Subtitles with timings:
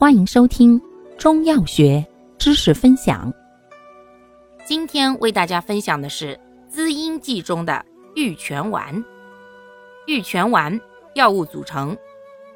[0.00, 0.80] 欢迎收听
[1.18, 2.06] 中药学
[2.38, 3.34] 知识分享。
[4.64, 7.84] 今天为大家分享的是滋阴剂中的
[8.14, 9.04] 玉泉丸。
[10.06, 10.80] 玉泉丸
[11.14, 11.96] 药物组成：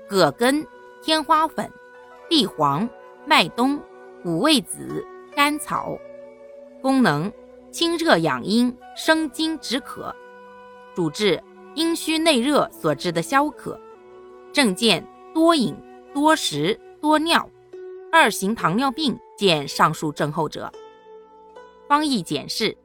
[0.09, 0.65] 葛根、
[1.03, 1.69] 天花粉、
[2.29, 2.89] 地黄、
[3.27, 3.77] 麦冬、
[4.25, 5.05] 五味子、
[5.35, 5.99] 甘草。
[6.81, 7.29] 功能：
[7.73, 10.15] 清热养阴、生津止渴。
[10.95, 11.43] 主治：
[11.75, 13.77] 阴虚内热所致的消渴。
[14.53, 15.05] 症见：
[15.35, 15.75] 多饮、
[16.15, 16.79] 多食。
[17.03, 17.51] 多尿，
[18.13, 20.73] 二型糖尿病见上述症候者。
[21.89, 22.79] 方义简释：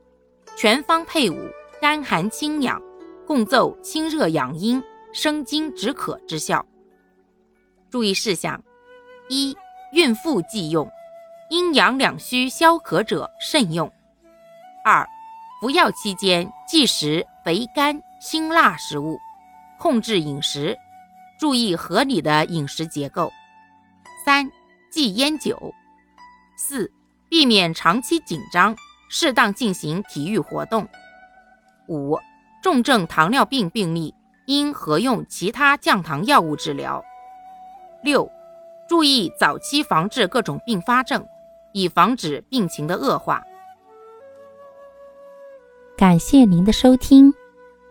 [0.56, 1.36] 全方配伍，
[1.80, 2.82] 甘寒清养，
[3.28, 6.66] 共奏清热养阴、生津止渴之效。
[7.92, 8.60] 注意事项：
[9.30, 9.56] 一、
[9.94, 10.90] 孕妇忌用，
[11.52, 13.88] 阴阳两虚消渴者慎用。
[14.84, 15.08] 二、
[15.62, 19.20] 服药期间忌食肥甘辛辣食物，
[19.78, 20.76] 控制饮食，
[21.40, 23.32] 注意合理的饮食结构。
[24.28, 24.52] 三、
[24.90, 25.74] 忌烟酒。
[26.58, 26.92] 四、
[27.30, 28.76] 避免长期紧张，
[29.08, 30.86] 适当进行体育活动。
[31.88, 32.20] 五、
[32.62, 34.14] 重症糖尿病病例
[34.46, 37.02] 应合用其他降糖药物治疗。
[38.04, 38.30] 六、
[38.90, 41.26] 注意早期防治各种并发症，
[41.72, 43.42] 以防止病情的恶化。
[45.96, 47.34] 感谢您的收听，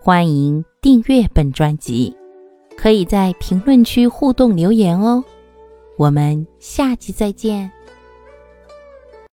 [0.03, 2.15] 欢迎订阅本专辑，
[2.77, 5.25] 可以在评论区互动留言哦。
[5.97, 7.76] 我们下期再见。